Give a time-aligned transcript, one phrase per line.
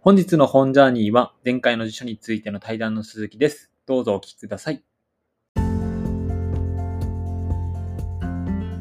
[0.00, 3.72] 本日の本ジャーニーは前回の辞書についての対談の続きです。
[3.84, 4.84] どうぞお聞きください。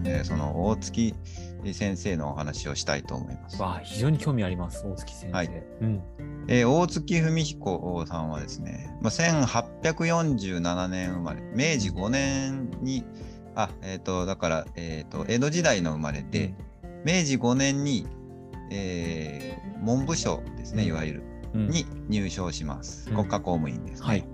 [0.06, 1.16] えーその大月
[1.74, 3.60] 先生のお話をしたいと思います。
[3.60, 5.36] わあ、非常に興味あります、大月先生。
[5.36, 5.48] はい
[5.82, 6.02] うん。
[6.48, 13.04] えー大月文彦さんはですね、まあ、1847年生まれ、明治5年に、
[13.56, 16.54] あ、えっ、と、だから、えっ、と、江戸時代の生まれで、
[17.04, 18.06] 明治5年に、
[18.72, 21.24] えー文部省ですね、うんいわゆる、
[21.54, 23.10] うん、に入省します。
[23.10, 24.08] うん国家公務員ですね。
[24.08, 24.26] はい。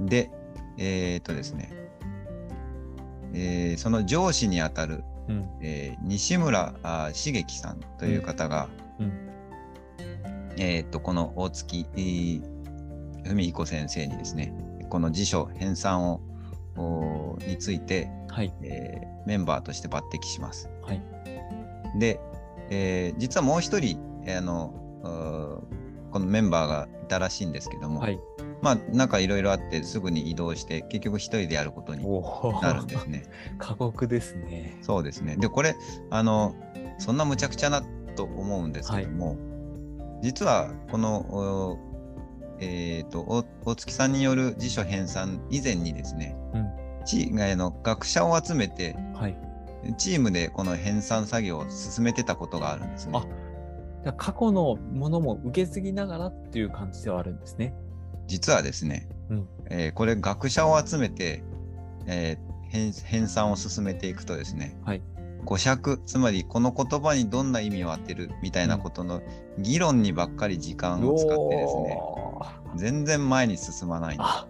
[0.00, 0.30] で、
[0.78, 1.72] えっ、とですね、
[3.32, 5.48] えーその上司にあたる、うん。
[5.60, 8.68] えー西村あ茂樹さんという方が、
[9.00, 9.12] うん。
[10.56, 12.42] えーっとこの大月えー
[13.24, 14.54] 文彦先生にですね
[14.90, 16.20] この辞書編纂
[16.76, 18.52] をについて、はい。
[18.62, 20.68] えーメンバーとして抜擢します。
[20.82, 21.02] はい。
[21.98, 22.20] で、
[22.70, 24.80] えー実はもう一人、えーあの
[26.14, 28.20] このメンバーがいたらしいんですけども、はい。
[28.62, 32.04] まあなんかいろいろあってすぐに移動して結局一人でやることに。
[32.62, 33.24] なるんですね。
[33.58, 34.78] 過酷ですね。
[34.80, 35.36] そうですね。
[35.36, 35.74] で、これ、
[36.10, 36.54] あの、
[36.98, 37.82] そんな無茶苦茶な
[38.14, 39.36] と思うんですけども、
[40.22, 41.78] 実は、この、お
[42.60, 46.70] えっ、と、お大月さんによる辞書編纂以前にですね、うん。
[47.04, 49.36] チあの学者を集めて、はい。
[49.92, 53.22] チームでこの編纂作業を進めてたことがあるんですね。
[54.06, 57.74] あ過去のものも受け継ぎながらっていう感じではあるんですね。
[58.26, 61.42] 実はですね、うんえーこれ学者を集めて、
[62.06, 65.02] えー編編纂を進めていくとですね、はい。
[65.44, 69.22] 語釈つまりこの言葉にどんな意味を当てるみたいなことの
[69.58, 74.48] 議論にばっかり時間を使ってですね、おー全然前に進まないんであ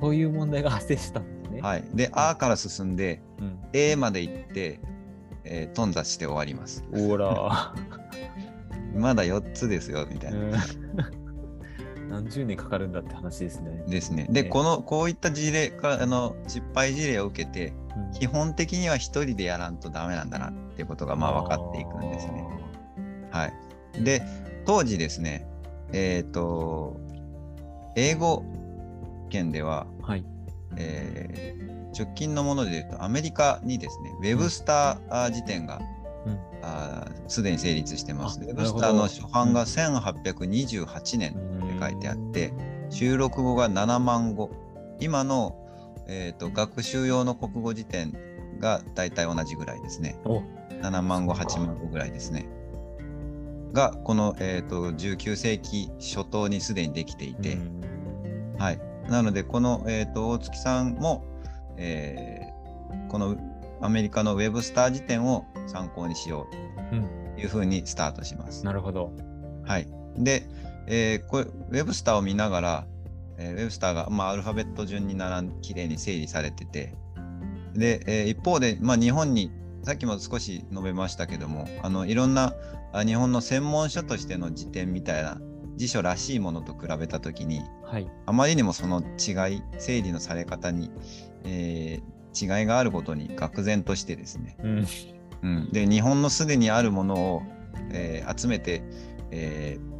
[0.00, 1.60] そういう問題が発生したんですね。
[1.60, 1.64] す。
[1.64, 3.58] はい、で、あから進んで、うん。
[3.76, 4.80] A まで行って、
[5.44, 6.84] えー頓挫して終わります。
[6.92, 7.74] おら。
[8.96, 10.38] まだ4つですよ、みたいな。
[10.38, 10.52] うん
[12.08, 13.84] 何十年かかるんだって話ですね。
[13.88, 14.28] ですね。
[14.30, 22.46] で、ええこの、こういった事例か、あの、失敗事例を受けて、うん基本的には一人でやらんとダメなんだなっていうことが、まあ分かっていくんですね。。
[23.30, 24.04] はい。
[24.04, 24.22] で、
[24.64, 25.46] 当時ですね、
[25.92, 27.00] えっ、と、
[27.96, 28.44] 英語
[29.30, 30.24] 圏では、はい。
[30.76, 35.80] えー直近のもので言うと、アメリカにですね、ウェブスター辞典が
[37.28, 38.40] すでに成立してます。
[38.42, 42.52] あウェブスターの初版がなる1828年って書いてあって、
[42.90, 44.50] 収録語が7万語。
[45.00, 45.56] 今の、
[46.08, 48.12] えーと学習用の国語辞典
[48.60, 50.18] が大体同じぐらいですね。
[50.24, 50.42] お
[50.82, 52.46] 7万語、そうか8万語ぐらいですね。
[53.72, 58.80] が、この、えー、と19世紀初頭にすでにできていて、うんはい。
[59.08, 61.24] なので、この、えー、と大月さんも、
[61.76, 62.56] えー
[63.08, 63.36] この
[63.80, 66.48] アメリカのウェブスター辞典を参考にしよ
[66.92, 68.64] うんうというふうにスタートします。
[68.64, 69.12] なるほど。
[69.64, 69.88] はい。
[70.16, 70.48] で、
[70.86, 72.86] えーこれ、ウェブスターを見ながら、
[73.38, 76.94] えーウェブスターが、まあ、アルファベット順に並んきれいに整理されてて、
[77.74, 79.50] で、えー一方で、まあ、日本に、
[79.82, 82.54] さっきも少し述べましたけども、あのいろんな
[82.92, 85.38] あ日本の専門書としての辞典みたいな
[85.76, 88.10] 辞書らしいものと比べたときに、はい。
[88.26, 90.90] あまりにもその違い、整理のされ方に、
[91.44, 94.86] えー違いがあることに愕然としてですね、うん。
[95.42, 97.42] うん、で日本のすでにあるものを、
[97.92, 98.82] えー集めて、
[99.30, 99.96] えー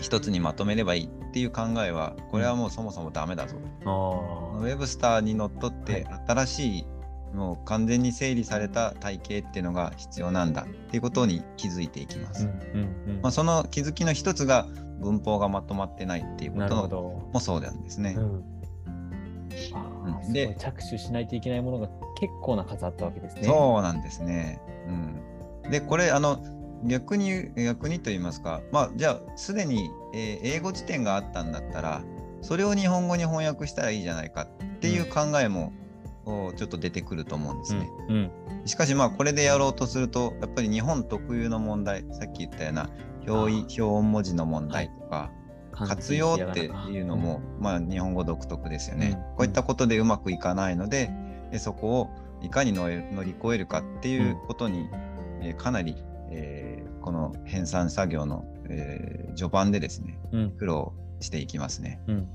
[0.00, 6.86] 一つにまとめればいいっていう考えはこれはもうそもそもダメだぞ、あウェブスターにのっとって新しい、
[7.34, 12.34] もう完全に整理された体系っていうのが必要なんだっていうことに気づいていきまあ。
[12.34, 14.66] す、うんうんうんまあ、その気づきの一つが
[15.00, 17.02] 文法がまとまってないっていうこなるほとど。
[17.32, 18.44] もそうなんですね、うん
[20.30, 21.88] で着手しないといけないものが
[22.18, 23.44] 結構な数あったわけですね。
[23.44, 24.60] そうなんですね。
[25.64, 26.42] うん、でこれあの
[26.84, 32.02] 逆に逆にと言いますかまあじゃあすでに、えー英語辞典があったんだったら
[32.42, 35.72] それを日本語に翻訳したらいいじゃないかっていう考えも、
[36.28, 37.90] おちょっと出てくると思うんですね。
[38.08, 38.16] うん。
[38.16, 38.30] うん
[38.64, 42.90] しかしまあこれでやろうとするとやっぱり日本特有の問題さっき言ったような
[43.26, 45.30] 表意表音文字の問題とか、
[45.72, 51.10] 活用っていうのも、まあ、日本語独特ですよね、うんこういったことでうまくいかないので
[51.52, 52.10] でそこを
[52.42, 54.88] いかに乗り越えるかっていうことに、
[55.40, 55.96] えーかなり、
[56.30, 60.50] えーこの編纂作業の、えー序盤でですねうん。
[60.50, 62.00] 苦労していきますね。
[62.08, 62.28] うん。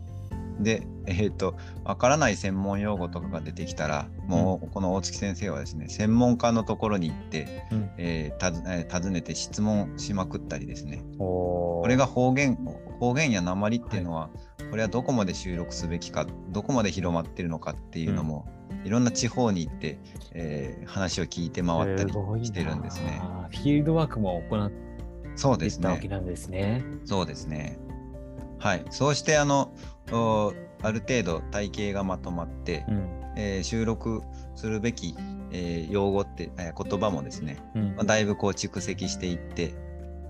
[0.60, 7.90] で、えっ、と、わからない専門用語とかが出てきたら、もうこの大月先生はですね、専門家のところに行って、うん。
[7.98, 12.58] えーたずえー尋ねて質問しまくったりですね、おこれが方言
[13.00, 14.30] 方言や鉛っていうのは、
[14.70, 18.48] これはどこまで収録すべきかどこまで広まってるのかっていうのも、
[18.84, 20.00] いろんな地方に行って、
[20.34, 22.12] えー話を聞いて回ったり
[22.46, 23.22] してるんですね。。
[23.50, 24.72] フィールドワークも行っ
[25.36, 26.16] そうです言ったわけね。
[26.16, 26.84] なんですね。
[27.06, 27.80] そうですね。
[28.60, 28.86] はい。
[28.92, 33.24] そうして、あの、おある程度体系がまとまって、うん。
[33.36, 34.22] えー収録
[34.56, 35.16] するべき、
[35.52, 39.74] えー用語って、えー言葉もですね、うんまあ、だいぶこう蓄積していって、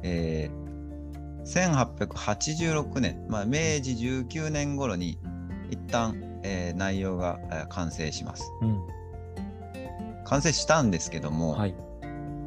[0.04, 0.64] えー
[1.46, 5.18] 1886年、まあ、明治19年頃に
[5.70, 8.52] 一旦、えー内容がえー完成します。
[8.62, 8.82] うん。
[10.26, 11.76] 完成したんですけども、はい。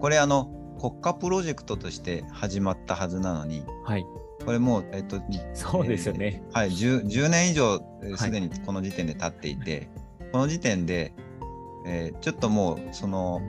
[0.01, 0.51] これあの
[0.81, 4.07] 国家プロジェクトとして始まったはずなのに、はい。
[4.47, 5.21] これもう、えっと、
[5.55, 6.41] そうですよね。
[6.53, 8.19] はい、10, 10年以上えーはい。
[8.19, 9.89] すでにこの時点で経っていて、
[10.31, 11.13] この時点で、
[11.85, 13.41] えーちょっともうその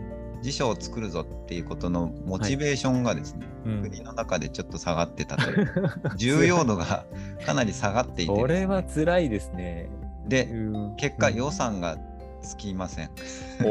[0.42, 3.82] 辞書を作るぞっていうことのモチベーションがですね、うん。
[3.84, 7.06] 国の中でちょっと下がってたという 重要度が
[7.46, 8.34] かなり下がっていて。
[8.34, 9.90] これは辛いですね。
[10.28, 10.96] でうん。
[10.96, 11.98] 結果予算が
[12.42, 13.12] つきません。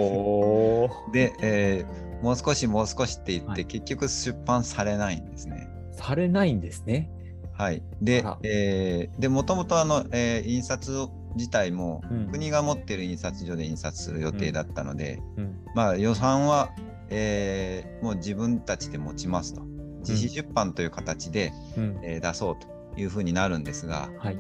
[1.13, 3.67] で、えーもう少しもう少しって言って、はい。
[3.67, 5.69] 結局出版されないんですね。
[5.97, 7.11] されないんですね。
[7.53, 15.57] はい、でえーでもともとあの、えー印刷自体も、うん国が持ってる印刷所で印刷する予定だったので、うん。
[15.75, 16.71] まあ予算は、
[17.11, 19.63] えーもう自分たちで持ちますと
[20.01, 21.99] 自費出版という形で、うん。
[22.03, 22.57] えー出そう
[22.95, 24.39] というふうになるんですが、はい。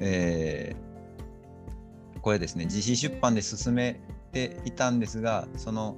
[0.00, 0.84] えー
[2.20, 4.00] これですね自費出版で進め
[4.32, 5.96] ていたんですがその、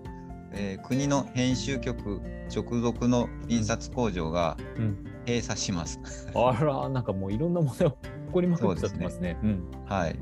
[0.53, 2.21] えー国の編集局
[2.55, 4.97] 直属の印刷工場がうん。
[5.27, 6.01] 閉鎖します。
[6.35, 7.97] あら、なんかもういろんなもの起
[8.33, 9.37] こりまくっちゃってますね。
[9.43, 9.65] うん。
[9.87, 10.17] はい。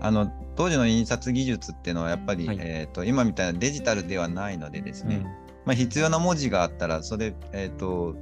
[0.00, 5.22] あの当時の印刷技術っていうのはやっぱり、はいえー、と今みたいなデジタルではないのでですね、うん
[5.64, 8.14] まあ、必要な文字があったらそれ、えー、と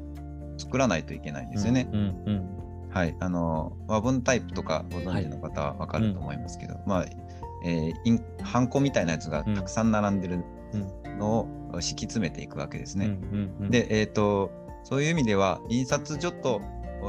[0.58, 1.88] 作らないといけないんですよね。
[1.92, 7.06] うんうんはい、あの和文タイプとかご存知の方は分かると思いますけど、まあ
[7.64, 10.44] えーインハンコみたいなやつがたくさん並んでる
[11.18, 13.58] のを敷き詰めていくわけですうん。
[13.60, 13.68] ね。
[13.70, 14.50] で、えー、と
[14.84, 16.60] そういう意味では印刷所と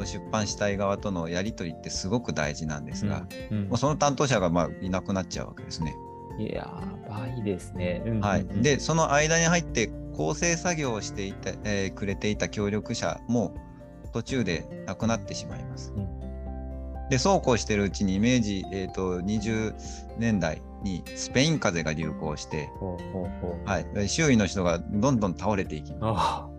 [0.05, 5.95] 出版したい側とのやり取りってすごく大事なんですが、うんうんもうその担当者がまあいなくなっちゃうわけですね。
[6.39, 8.01] いやー、ばいですね。
[8.21, 13.55] はい、でその間に入って構成作業をしていた、えーくれていた協力者も
[14.13, 15.93] 途中で亡くなってしまいます。
[15.95, 16.23] うん
[17.09, 19.75] でそうこうしてるうちに明治、えー、と20
[20.17, 22.69] 年代にスペイン風邪が流行して。
[23.65, 26.01] はい、周囲の人がどんどん倒れていきます。
[26.03, 26.49] あ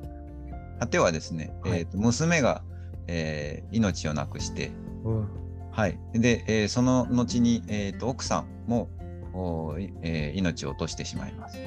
[0.81, 2.63] 果てはですね、はいえーと娘が、
[3.07, 4.73] えー命を亡くして、
[5.05, 5.29] あ、うん。
[5.71, 8.89] はい、で、えーその後に、えーと奥さんも、
[9.33, 11.59] おーいえー命を落としてしまいます。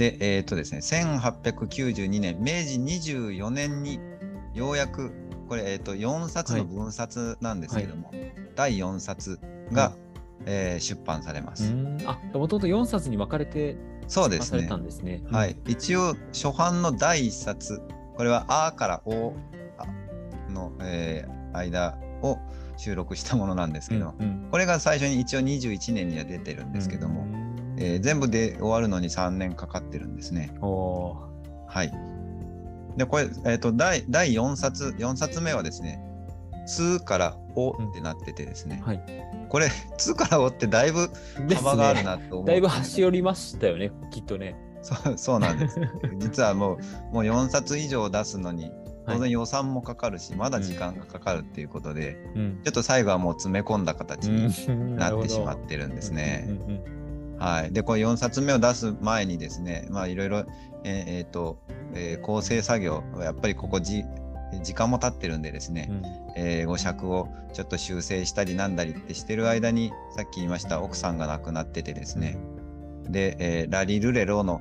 [0.00, 2.80] で、えっ、とですね、1892年、明治
[3.10, 4.00] 24年に
[4.54, 5.12] ようやく、
[5.46, 8.10] これ、えっ、と、4冊の分冊なんですけども、
[8.60, 9.40] 第4冊
[9.72, 9.94] が、
[10.44, 11.72] えー出版されます。
[11.72, 11.98] うん。
[12.04, 13.76] あ、もともと4冊に分かれて
[14.06, 14.76] そうですね出版された。
[14.76, 15.22] んですね。
[15.30, 15.56] はい。
[15.66, 17.80] 一応、初版の第1冊、
[18.16, 19.32] これは、あからお
[20.50, 22.38] の、えー間を
[22.76, 30.52] 収録したものなんですけど、うんうんこれが最初に一応21年には出てるんですけども、うんえー全部で終わるのに3年かかってるんですね。
[30.60, 31.90] はい。
[32.98, 36.02] で、これ、えっ、と、第、第4冊、4冊目はですね、
[36.70, 39.02] つからおってなっててですね、はい。
[39.48, 39.68] これ、
[39.98, 41.10] つからおってだいぶ
[41.56, 42.04] 幅があるね。
[42.04, 42.46] なと思う。
[42.46, 44.56] だいぶ端寄りましたよね、きっとね。
[44.82, 45.80] そうそうなんです。
[46.18, 46.78] 実はも
[47.10, 48.70] う、もう4冊以上出すのに、
[49.06, 52.60] 当然はい予算もかかるし、まだ時間がかかるっていうことで、うん。
[52.62, 56.48] ちょっと最後はもう詰め込んだ形にうん なってしまっるてるんですね。
[57.38, 60.44] はい、でこれ4冊目を出す前にですねまあいろいろ
[60.84, 61.58] えーえーと、
[61.94, 64.04] えー構成作業やっぱりここじ
[64.62, 66.02] 時間も経ってるんでですね、うん。
[66.36, 72.38] えー語尺をちょっと修正したりなんだりってしてる間にさっき言いました奥さんが亡くなっててですね、
[73.08, 74.60] で、えーラリルレロの、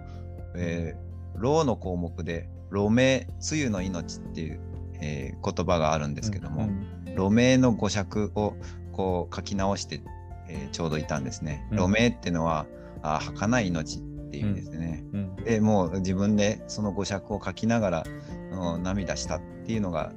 [0.55, 4.60] えーローの項目で路名梅雨の命っていう、
[5.01, 8.53] えー言葉があるんですけども、うん路名の語尺を
[8.93, 10.01] こう書き直して、
[10.48, 11.67] えーちょうどいたんですね。
[11.72, 11.77] うん。
[11.77, 12.65] 路名っていうのは、
[13.01, 15.03] あ儚い命っていう意味ですね。
[15.13, 15.36] うん。
[15.38, 18.03] でもう自分でその語尺を書きながら、
[18.51, 19.38] うん涙した。
[19.38, 20.11] っていうのが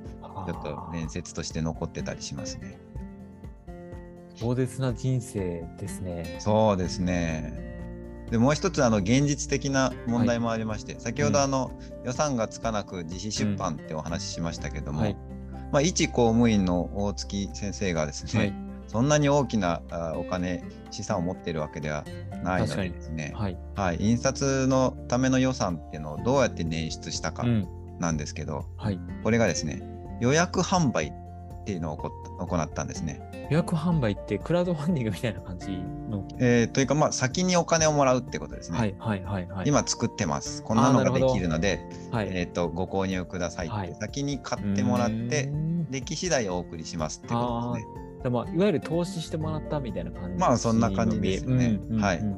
[0.46, 2.78] ちょっと伝説として残ってたりしますね。
[4.34, 6.36] 壮絶な人生ですね。
[6.38, 7.72] そうですね。
[8.30, 11.70] でもう一つあの現実的な問題もありまして、先ほどあの、
[12.04, 15.16] 予算がつかなく自費出版ってお話ししましたけども、はい。
[15.70, 18.54] まあ、一公務員の大月先生がですね、はい。
[18.86, 22.04] そんなに大きなあお金資産を持っているわけでは
[22.42, 23.58] ないのでですね、はい。
[23.74, 27.68] はい、印刷のための予算っていうのをどうやって捻出したかうん。
[28.02, 29.00] なんですけど、はい。
[29.22, 29.82] これがですね
[30.20, 33.22] 予約販売っていうのを行ったんですね。
[33.50, 36.26] 予約販売ってクラウドファンディングみたいな感じの？
[36.38, 38.78] えーというか、まあ、先にお金をもらうってことですね。
[38.78, 39.68] はいはいはいはい。
[39.68, 40.62] 今作ってます。
[40.62, 41.80] こんなのができるので、
[42.10, 48.02] はい、えー、とご購入くださいって、はい先に買ってもらってうー、んでき次第お送りしますってことですね。
[48.22, 52.36] でもいわゆる投資してもらったみたいな感じまあそんな感じですよねうんうんはいうん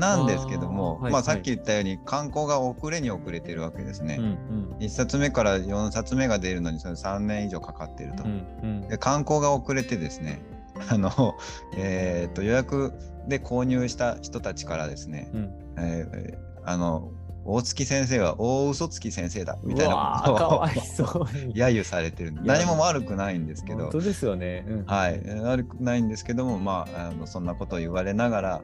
[0.00, 4.16] なんですけども、まあ、さっき言ったように観光が遅れに遅れてるわけですね。
[4.18, 8.24] うんうん1冊目から4冊目が出るのにそれ3年以上かかっていると。
[8.24, 10.42] うんうんで観光が遅れてですね
[10.88, 11.36] あの、
[11.76, 12.94] えーと予約
[13.28, 17.10] で購入した人たちからですね、うんえーあの
[17.44, 21.54] 大月先生は大嘘つき先生だみたいうなわことをーかわいそうに。
[21.54, 24.64] 揶揄されてるや何も悪くないんですけど本当ですよね。
[24.68, 28.62] うんはい、悪くないんですけども、まあ、あのそんなことを言われながら、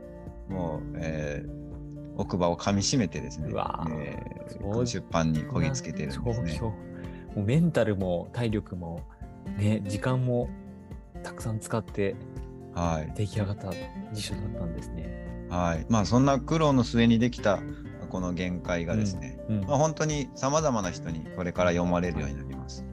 [0.49, 1.67] もう、えー
[2.19, 3.51] 奥歯を噛みしめてですね
[3.91, 6.35] えー出版にこぎつけてるんですね。
[6.35, 9.03] そうそうもうメンタルも体力も、
[9.59, 10.49] ね、時間も
[11.23, 12.17] たくさん使って
[12.77, 13.73] はい、出来上がった
[14.13, 15.47] 辞書だったんですね。
[15.49, 15.87] はい。
[15.89, 17.61] まあ、そんな苦労の末にできた
[18.11, 22.85] この限界がですね、うんまあ、本当にさまざまな人にこれから読まれるようになります。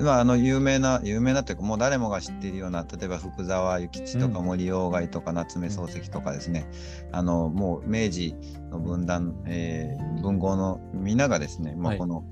[0.00, 6.66] うんまあ、あの有名な有名なというかもう誰もが知っているような例えば福沢諭吉とかうん森鴎外とか夏目漱石とかですね、
[7.12, 8.34] あのもう明治
[8.70, 12.24] の分断、えー文豪の皆がですね、まあ、はいこの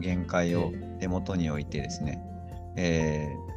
[0.00, 2.22] 限界を手元に置いてですね、
[2.76, 3.50] えー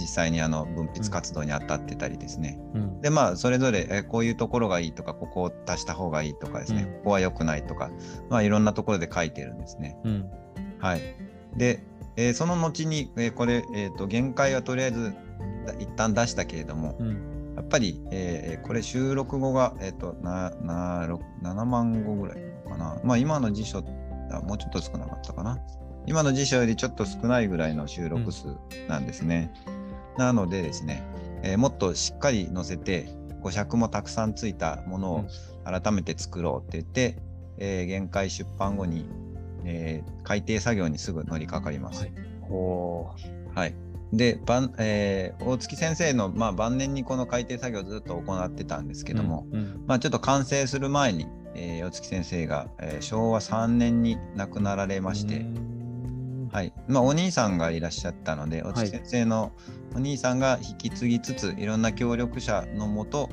[0.00, 3.00] 実際にあの文筆活動に当たってたりですね、うん。
[3.00, 6.92] でまあそれぞれえーこういうところがいいとかここを足した方がいいとかですね、うん。
[6.98, 7.90] ここは良くないとか、
[8.30, 9.96] まあ、いろんなところで書いてるんですね。
[10.04, 10.30] うん。
[10.78, 11.00] はい。
[11.56, 11.82] で、
[12.18, 15.14] えーその後に、えーこれ、えーと、限界はとりあえず
[15.64, 22.36] だ一旦出したけれども、うんやっぱり、えーこれ収録後が、えー、とななろ7万語ぐらい
[22.68, 23.00] かな。
[23.04, 23.84] まあ今の辞書
[24.30, 25.58] あもうちょっと少なかったかな。
[26.06, 28.46] 今の辞書よりちょっと少ないぐらいの収録数
[28.88, 29.52] なんですね。
[30.16, 31.04] なのでですね、
[31.42, 33.08] えーもっとしっかり載せて、
[33.42, 35.24] 語尺もたくさんついたものを
[35.64, 37.22] 改めて作ろうって言って、
[37.58, 39.08] えー限界出版後に、
[39.64, 42.02] えー改訂作業にすぐ乗りかかります。
[42.02, 42.12] はい。
[42.42, 43.10] ほ
[43.54, 43.74] はい。
[44.12, 49.84] で、晩えー大月先生の、まあ、晩年にこの改訂作業をずっと行ってたんですうけども、うんうん。
[49.86, 56.48] まあ、ちょっと完成する前に、えー大月先生が、えー昭和3年に亡くなられまして、うん。
[56.52, 56.72] はい。
[56.86, 59.52] まあ、お兄さんがいらっしゃったので、大月先生の
[59.94, 63.28] お兄さんが引き継ぎつつ、いろんな協力者のもと、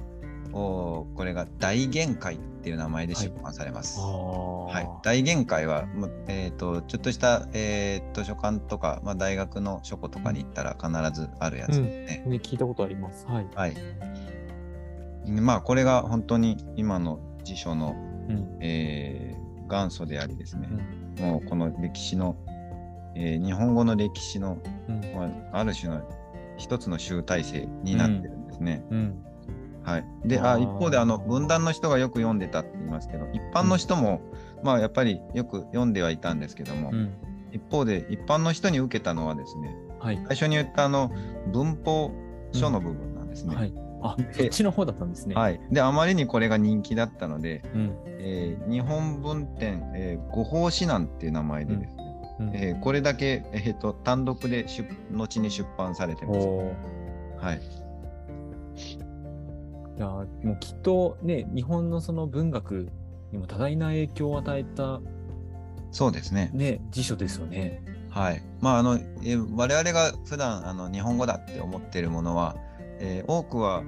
[0.54, 4.00] おこれが大限界っていう名前で出版されます。
[4.00, 5.86] ははい大限界は、
[6.28, 12.24] えー、とちょっとした、えー図書館とか、まあ、大学の書庫とかに行ったら必ずあるやつですね。
[12.26, 13.28] ね聞いたことあります。
[13.28, 13.48] はい。
[13.54, 13.76] はい。
[15.28, 17.96] まあこれが本当に今の辞書の、
[18.30, 20.70] うんえー元祖でありですね
[21.20, 22.36] う、んもうこの歴史の、
[23.16, 24.58] えー日本語の歴史の、
[24.90, 26.02] うんまあ、ある種の
[26.58, 28.84] 一つの集大成になってるんですね。
[28.90, 29.24] うん
[29.86, 34.22] はい、であ一方であの分断の人がよく読んでたって言いますけど一般の人も、
[34.64, 37.14] まあやっぱりよく読んではいたんですけども、うん。
[37.52, 40.18] 一方で一般の人に受けたのはですねはい。
[40.28, 41.12] 最初に言ったあの
[41.54, 42.12] 文法
[42.52, 43.56] 書の部分なんですね。
[43.56, 43.74] はい。
[44.02, 45.36] あでそっちの方だったんですね。
[45.36, 47.94] はい、であまりにこれが人気だったので、うん。
[48.20, 52.04] えー日本文典、えー、五法指南っていう名前でですね、
[52.40, 52.56] うん。
[52.56, 56.48] えーこれだけ、えー、と単独で出後に出版されてます。
[57.38, 57.62] はい、
[59.98, 62.90] いやもうきっとね日本のその文学
[63.32, 65.00] にも多大な影響を与えた
[65.92, 66.52] そうですね。
[66.54, 67.82] ね辞書ですよね。
[68.10, 68.42] はい。
[68.62, 72.56] まあ、あの、えー我々が普段あの日本語だって思っているものは、
[73.00, 73.84] えー多くは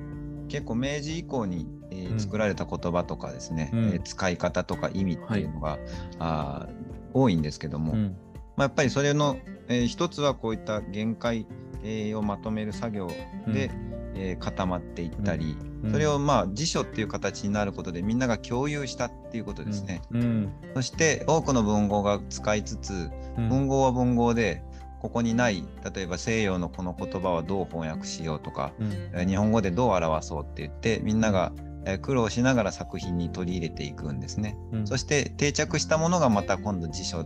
[0.48, 5.78] 結構明治以降に、えーうん作られた言葉とかですね、うんえー使い方とか意味っていうのが、
[6.20, 6.74] あー
[7.14, 8.16] 多いんですけども、うん
[8.56, 9.38] まあ、やっぱりそれの、
[9.68, 11.46] えー一つはこういった限界、
[11.84, 13.08] えーをまとめる作業
[13.48, 13.70] で、
[14.18, 15.92] えー固まっていったり、うん。
[15.92, 20.02] それをまあ辞書っていう形になることでみんなが共有したっていうことですね。
[20.12, 20.52] うん。
[20.76, 23.50] そして多くの文豪が使いつつ、うん。
[23.50, 24.64] 文豪は文豪で
[25.00, 25.64] ここにない
[25.96, 28.92] 例えば西洋のこの言葉はどう翻訳しようとか、うん。
[28.92, 31.52] えー日本語でどう表そうって言ってみんなが
[31.86, 34.58] えー苦労しながら作品に取り入れていくんですね。
[34.72, 34.88] うん。
[34.88, 37.24] そして定着したものがまた今度辞書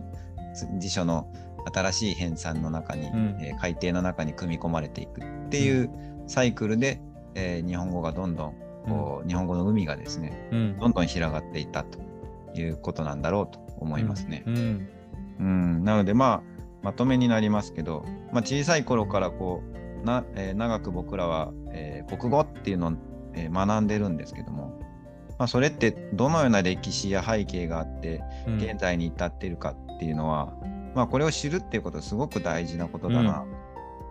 [0.54, 1.32] つ辞書の
[1.72, 3.36] 新しい編纂の中に、うん。
[3.40, 5.90] えー改訂の中に組み込まれていくっていう
[6.26, 7.00] サイクルで、
[7.34, 8.54] えー日本語がどんどん
[8.86, 10.78] こう、日本語の海がですねうん。
[10.78, 11.98] どんどん広がっていったと
[12.54, 14.42] いうことなんだろうと思いますね。
[14.46, 14.88] うん。
[15.38, 19.62] うん、なのでまあまとめになりますけど、まあ、小さい頃からこ
[20.02, 22.92] うな、えー長く僕らは、えー国語っていうのを、
[23.34, 24.78] えー学んでるんですけども、
[25.38, 28.56] まあ、それってどのような歴史や背景があってうん。
[28.58, 30.52] 現在に至っているかっていうのは、
[30.94, 33.44] まあ、これを知るっていうことはすごく大事なことだな、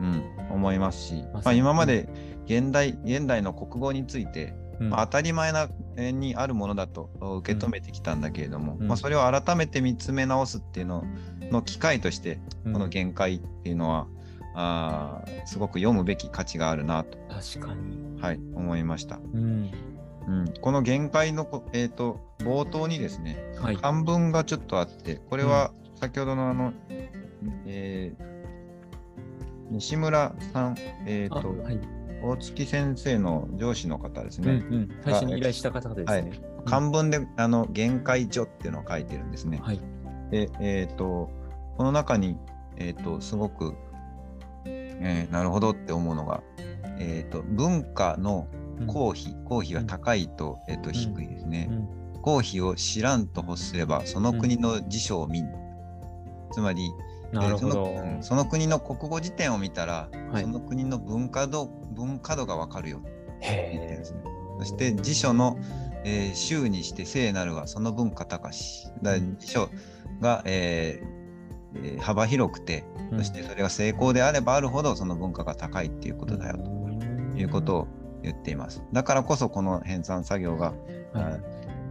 [0.02, 2.10] うん、思いますし、まあ、今まで
[2.46, 4.90] 現代現代の国語について、うん。
[4.90, 8.88] まあ、当たり前なえーにあるものだと受け止めてきたんだけれども、うん。
[8.88, 11.04] まあ、それを改めて見つめ直すっていうの
[11.52, 12.74] の機会としてうん。
[12.74, 14.08] この限界っていうのは、
[14.56, 18.22] あーすごく読むべき価値があるなと、確かに。
[18.22, 19.20] はい、思いました。
[19.34, 19.72] うん。
[20.28, 23.78] うん、この限界のこ、えー、と冒頭にですねはい。
[23.78, 26.74] 漢文がちょっとあってこれは先ほどのあの、
[27.66, 28.32] えー
[29.72, 30.76] 西村さん、
[31.06, 31.80] えーとあはい。
[32.24, 34.90] 大月先生の上司の方ですうんうね、ん。
[35.04, 36.32] 最初に依頼した方ですね。
[36.66, 39.60] 漢文であの限界序っていうのを書いてるんですね。
[39.64, 39.80] はい。
[40.30, 41.32] で、えっ、と、
[41.78, 42.38] この中に、
[42.78, 43.74] えっ、と、すごく、
[44.66, 46.44] えーなるほどって思うのが、
[47.00, 48.48] えっ、と、文化の
[48.86, 51.68] 公費、公費が高いと、えっ、と、低いですね。
[51.72, 55.48] うん公費を知らんと欲すれば、その国の辞書を見ん。
[56.52, 56.92] つまり、
[57.32, 58.14] なるほどえーその。
[58.16, 63.02] うんその国の国語辞典を見たら、はいその国の文化度、文化度がわかるよ
[63.42, 64.02] へ。
[64.60, 65.58] そして辞書の、
[66.04, 68.88] えー週にして聖なるはその文化高し。
[69.02, 69.70] だ辞書
[70.20, 72.84] が、えーえー幅広くて、
[73.14, 73.18] え。
[73.18, 77.88] そしてそれが成功であればあるほどその文化が高いっていうことだよということを
[78.22, 78.84] 言っています。
[78.92, 80.76] だからこそこの編纂作業が、はい
[81.14, 81.40] あ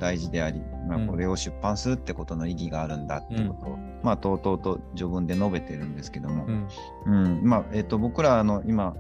[0.00, 6.68] 大事であり、まあ、うんこれを出版するってことの意義があるんだってことを、まあ、とうとうと序文で述べてるんですけども、うん。
[7.06, 7.44] うん。
[7.44, 8.94] まあえっと僕らあの今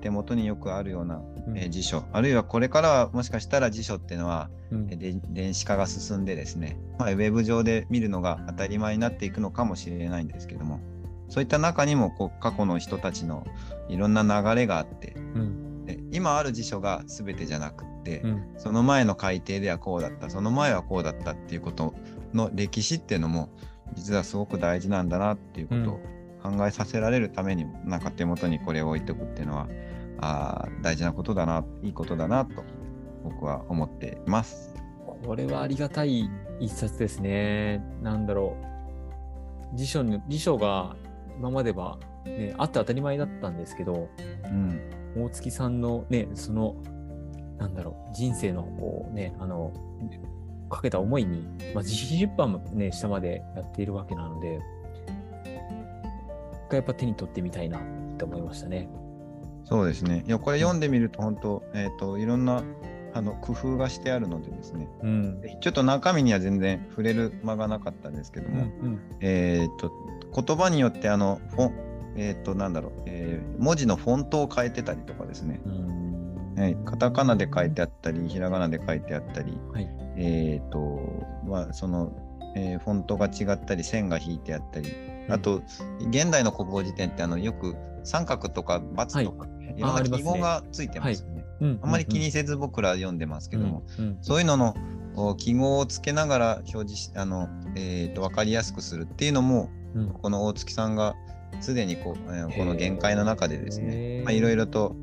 [0.00, 1.58] 手元によくあるような、うん。
[1.58, 2.04] えー辞書。
[2.12, 4.88] あるいはこれからはもしかしたら辞書っていうのは、うん。
[4.90, 10.80] えーで電子化が進んでですね、まあ、ウェブ上で見るのが当たり前になっていくのかもしれないんですけども。
[11.28, 13.46] そういった中にもこう過去の人たちの
[13.88, 15.14] いろんな流れがあって。
[15.16, 15.84] うん。
[15.84, 18.44] で今ある辞書が全てじゃなくって、うん。
[18.56, 21.94] その前の改訂ではこうだったその前はこうだったっていうこと
[22.32, 23.50] の歴史っていうのも
[23.94, 26.00] 実はすごく大事なんだなっていうことを
[26.42, 29.68] 考えさせられるためにも、なんか手元にこれを置いておくっていうのは
[30.20, 32.64] あー大事なことだないいことだなと
[33.24, 34.74] 僕は思っています。
[35.24, 36.28] これはありがたい
[36.60, 37.82] 一冊ですね。
[38.02, 38.56] なんだろ
[39.74, 39.76] う。
[39.76, 40.96] 辞書に辞書が
[41.38, 44.08] 今までは、ね、あって当たり前だったんですけど、
[44.44, 44.80] うん、
[45.16, 46.76] 大月さんのね、その、
[47.58, 49.72] なんだろう、人生のこうね、あの、
[50.68, 51.42] かけた思いに、
[51.74, 54.60] まあ、自費出版もね、下までやっているわけなので、
[56.66, 57.82] 一回やっぱ手に取ってみたいなっ
[58.16, 58.88] て思いましたね。
[59.64, 60.24] そうですね。
[60.26, 62.62] いやこれ読んでみると本当、えー、といろんな
[63.14, 65.42] あの工夫がしてあるのでですねうん。
[65.60, 69.92] ちょっと中身には全然触れる間がなかったんですけどうんも、えー、と
[70.34, 71.74] 言葉によってあのフォン、
[72.16, 76.54] えー、となんだろう、えー文字のフォントを変えてたりとかですね、うん。
[76.56, 80.07] はい、カタカナで書いてあったりひらがなで書いてあったり、はい。
[80.18, 81.00] えーと
[81.46, 82.12] まあ、その、
[82.56, 84.92] えーフォントが違ったり線が引いてあったり
[85.28, 85.62] あと
[86.10, 91.44] 現代の国語辞典ってあのよく三角とか×とか、い、ろんな記号がついてますよね。
[91.60, 94.74] うんあんまり気にせず僕ら読んでますけども、うんうんそういうのの
[95.16, 100.08] お記号をつけながら表示しあの、えー、と分かりやすくするっていうのもうん。
[100.10, 101.14] この大月さんが
[101.60, 104.24] すでにこう、えーこの限界の中でですへねー。
[104.24, 104.94] まあいろいろと、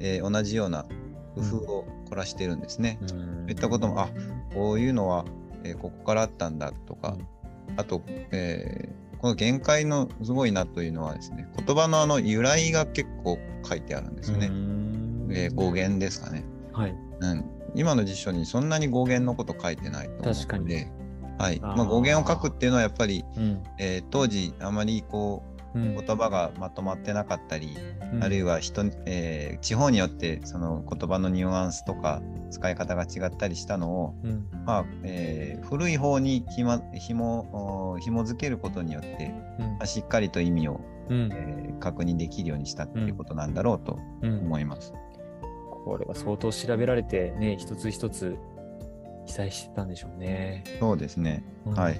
[0.00, 0.84] えー同じような
[1.34, 2.98] 工夫を凝らしてるんですね。
[3.02, 4.08] うんそういったこともあ
[4.54, 5.24] こういうのは、
[5.64, 7.16] えーここからあったんだとか、
[7.76, 14.46] あと、えーこの限界のすごいなというのはですね言葉のあの由来が結構書いてあるんですよね。
[14.46, 16.44] うんえー語源ですかね。
[16.72, 16.94] はい。
[17.20, 20.86] うん、今の辞書にそんなに語源のこと書いてないと思うので、確かに
[21.38, 27.76] はいまあ、語源を書くっていうのはやっぱり、うんえー当時あまりこううん言葉がまとまってなかったり、
[28.12, 44.92] うんあるいは人、えー地方によってその言葉のニュアンスとか使い方が違ったりしたのを、うんまあえー古い方にひまひもお紐づけることによって、うんまあ、しっかりと意味を、うんえー確認できるようにしたっていうことなんだろうとうん思います。
[45.84, 48.36] これは相当調べられてね、一つ一つ
[49.26, 50.62] 記載してたんでしょうね。
[50.78, 51.42] そうですね。
[51.66, 51.96] うんはい。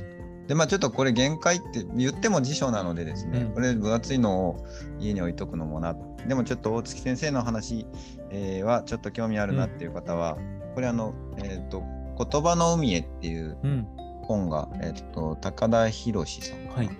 [0.53, 4.67] でまあちょっとこれ限界って言っても辞書なのでですね、うんこれ分厚いのを
[5.01, 5.97] 家に置いとくのもな
[6.29, 7.87] でもちょっと大月先生の話、
[8.29, 10.37] えーはちょっと興味あるなっていう方は、
[10.75, 11.83] これあの、えっと
[12.31, 13.87] 「言葉の海へ」っていううん。
[14.25, 16.91] 本が、えっと高田博さんかな、はい。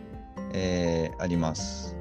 [0.55, 1.95] えーあります。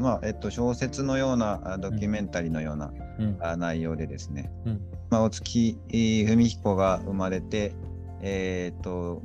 [0.00, 2.90] まあえっと小説のようなあドキュメンタリーのような、
[3.20, 3.36] うん。
[3.40, 7.76] あ内容でですね、うんまあ、大月えー文彦が生まれて、
[8.22, 9.22] えーっと、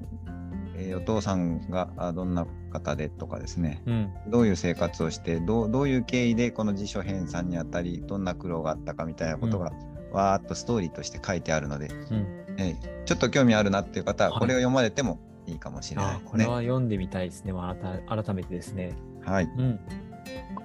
[0.75, 4.11] えーお父さんがあどんな方でとかですね、うん。
[4.27, 9.71] どういう生活をして、どうどういう経緯でこの辞書編纂にあたり、どんな苦労があったかみたいなことが、
[10.11, 12.27] わーっとストーリーとして書いてあるので、うん。
[12.57, 16.29] えーちょっと興味あるなっていう方は、はいこれを読まれてもいいかもしれないあですね。
[16.31, 17.51] これは読んでみたいですね。
[17.51, 17.75] まあ、
[18.07, 18.93] 改改めてですね。
[19.25, 19.45] はい。
[19.57, 19.79] うん。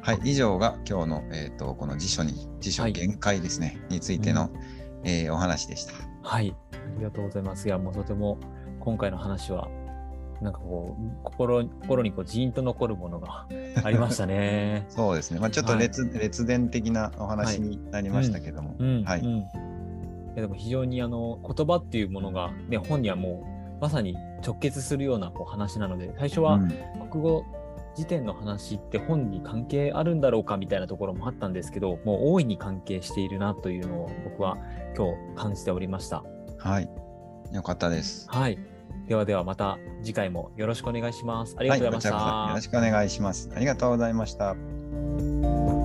[0.03, 4.51] はい、以上が今日の、えー、とこの辞書に辞書はい限界ですね、についての、
[5.03, 5.95] えーお話でした。
[6.23, 6.55] はい。
[6.73, 7.67] ありがとうございます。
[7.67, 8.39] いや、もうとても
[8.81, 9.69] 今回の話は、
[10.41, 13.47] なんかこう、心心にこうジーンと残るものが
[13.83, 14.87] ありましたね。
[14.89, 19.05] そうですね、まあ、ちょっとはい列,、列伝的なお話になりましたけども、うん。
[19.05, 19.23] はい
[20.37, 23.43] でも非常にあの言葉っていうものが、ね、本にはも
[23.79, 26.69] うまさに直結するようなこう話なので、最初はうん
[27.09, 27.45] 国語
[27.97, 34.59] 辞典の話って本に関係あるんだろうかみたいなところもあったんですけど、もう大いに関係しているなというのを僕は
[34.95, 36.23] 今日感じておりました。
[36.59, 36.91] はい、
[37.53, 38.27] よかったです。
[38.29, 38.59] はい。
[39.07, 41.57] ではではまた次回もよろしくお願いします。
[41.59, 42.27] ありがとうございました。
[42.27, 43.51] はい、よろしくお願いします。
[43.55, 45.76] ありがとうございました。